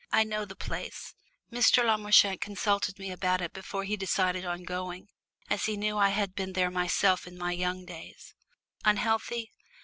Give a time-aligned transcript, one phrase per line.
[0.11, 1.13] I know the place
[1.51, 1.85] Mr.
[1.85, 5.09] Le Marchant consulted me about it before he decided on going,
[5.47, 8.33] as he knew I had been there myself in my young days.
[8.83, 9.51] Unhealthy?